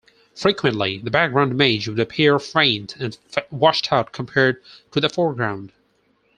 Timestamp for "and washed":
2.95-3.93